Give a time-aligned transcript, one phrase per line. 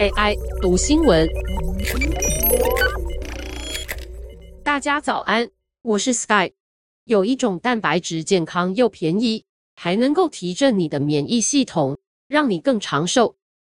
[0.00, 1.28] AI 读新闻，
[4.62, 5.50] 大家早安，
[5.82, 6.52] 我是 Sky。
[7.04, 11.98] 有一种蛋白质健康又便宜，还能够提振你的免疫系统，
[12.28, 13.36] 让你更长寿。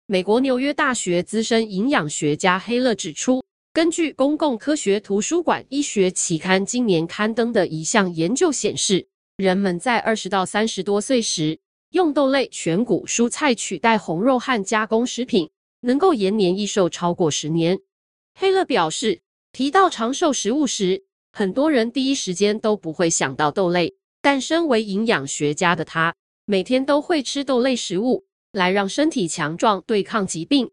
[0.07, 9.07] 美国纽约大学资深营养学家黑勒指出，根据公共科学图书馆医学期刊今年刊登的一项研究显示，
[9.37, 11.59] 人们在二十到三十多岁时，
[11.93, 15.51] 用豆类全谷蔬菜取代红肉和加工食品，
[15.81, 17.81] 能够延年益寿超过十年。
[18.35, 19.21] 黑勒表示，
[19.53, 26.15] 提到长寿食物时，很多人第一时间都不会想到豆类，但身为营养学家的他，
[26.47, 30.71] 每天都会吃豆类食物，来让身体强壮，对抗疾病。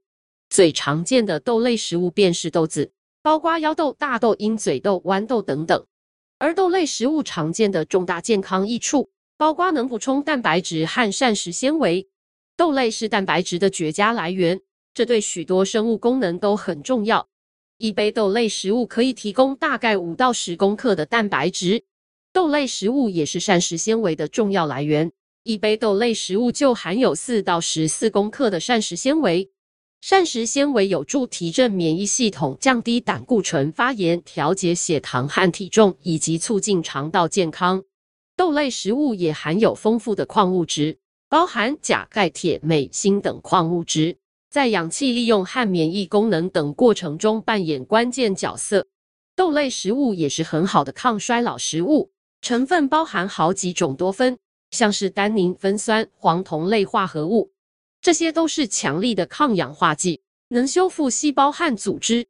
[0.49, 5.85] 最常见的豆类食物便是豆子，包括腰豆、大豆、鹰嘴豆、豌豆等等。
[6.37, 12.09] 而豆类食物常见的重大健康益处，包瓜能补充蛋白质和膳食纤维。
[12.57, 14.59] 豆类是蛋白质的绝佳来源，
[14.93, 17.25] 这对许多生物功能都很重要。
[17.77, 21.83] 一杯豆类食物可以提供大概五到十公克的蛋白质，
[22.33, 25.09] 豆类食物也是膳食纤维的重要来源。
[25.43, 29.49] 一杯豆类食物就含有四到十四公克的膳食纤维。
[30.01, 37.85] 膳食纤维有助提振免疫系统，降低胆固醇、发炎、调节血糖和体重，以及促进肠道健康。
[38.39, 44.15] 豆类食物也含有丰富的矿物质，包含钾、钙、铁、镁、锌等矿物质。
[44.49, 48.87] 在氧气利用和免疫功能等过程中扮演关键角色。
[49.35, 54.37] 豆类食物也是很好的抗衰老食物，成分包含好几种多酚，
[54.71, 57.51] 像是单宁酚酸、黄酮类化合物，
[57.99, 62.25] 这些都是强力的抗氧化剂，能修复细胞和组织。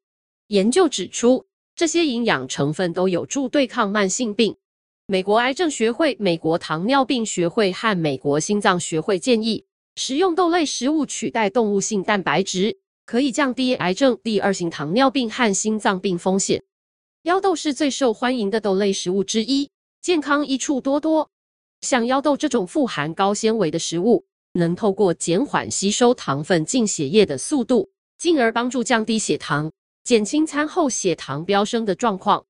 [0.47, 4.57] 研究指出，这些营养成分都有助对抗慢性病。
[5.11, 9.65] 美国癌症学会、美国糖尿病学会和美国心脏学会建议。
[9.95, 16.63] 食用豆类食物取代动物性蛋白质，可以降低癌症、第二型糖尿病和心脏病风险。
[17.23, 21.31] 腰豆是最受欢迎的豆类食物之一，健康益处多多。
[21.81, 29.71] 像腰豆这种富含高纤维的食物，能透过减缓吸收糖分进血液的速度，进而帮助降低血糖，
[30.03, 32.45] 减轻餐后血糖飙升的状况。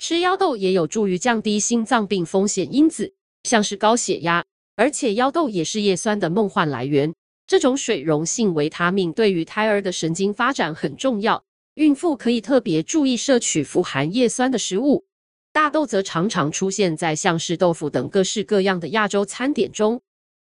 [0.00, 3.12] 吃腰豆也有助于降低心脏病风险因子，
[3.42, 4.42] 像是高血压。
[4.74, 7.14] 而且腰豆也是叶酸的梦幻来源，
[7.46, 11.44] 这种水溶性维他命对于胎儿的神经发展很重要。
[11.74, 15.04] 孕妇可以特别注意摄取富含叶酸的食物。
[15.52, 20.00] 大豆则常常出现在像是豆腐等各式各样的亚洲餐点中。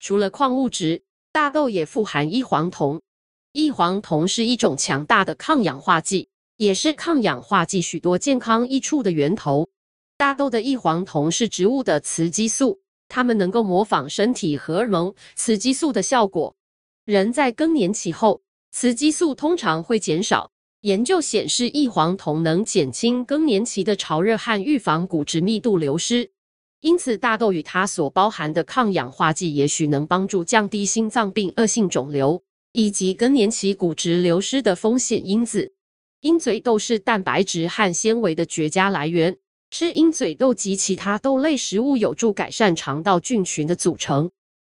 [0.00, 3.00] 除了矿物质，大豆也富含异黄酮。
[3.52, 9.68] 异黄酮是一种强大的抗氧化剂，也是抗氧化剂许多健康益处的源头。
[10.16, 12.80] 大豆的异黄酮是植物的雌激素。
[13.08, 16.56] 它们能够模仿身体荷尔蒙雌激素的效果。
[17.04, 20.50] 人在更年期后，雌激素通常会减少。
[20.80, 26.32] 研究显示，异黄酮能减轻更年期的潮热和预防骨质密度流失。
[26.80, 35.75] 因此，大豆与它所包含的抗氧化剂，也许能帮助降低心脏病、恶性肿瘤以及更年期骨质流失的风险因子。
[36.26, 39.38] 鹰嘴豆是蛋白质和纤维的绝佳来源。
[39.70, 44.32] 吃鹰嘴豆及其他豆类食物有助改善肠道菌群的组成。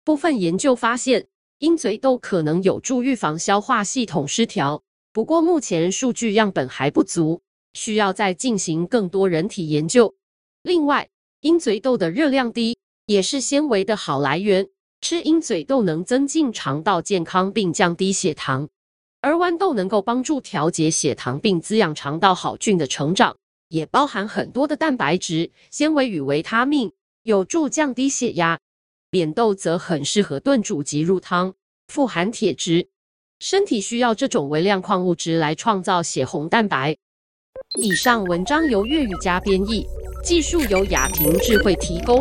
[0.05, 1.27] 部分研究发现，
[1.61, 4.83] 鹰嘴豆可能有助预防消化系统失调。
[5.11, 7.41] 不过，目前数据样本还不足，
[7.73, 10.15] 需要再进行更多人体研究。
[10.63, 11.09] 另外，
[11.41, 12.77] 鹰嘴豆的热量低，
[13.07, 14.69] 也是纤维的好来源。
[15.01, 18.69] 吃鹰嘴豆能增进肠道健康并降低血糖，
[19.21, 23.37] 而豌豆能够帮助调节血糖并滋养肠道好菌的成长。
[23.69, 26.91] 也包含很多的蛋白质、纤维与维他命，
[27.23, 28.59] 有助降低血压。
[29.11, 31.53] 扁豆则很适合炖煮及入汤，
[31.89, 32.89] 富含铁质，
[33.41, 36.97] 身体需要这种微量矿物质来创造血红蛋白。
[37.79, 39.87] 以上文章由粤语加编译，
[40.25, 42.19] 技术由雅婷智慧提供。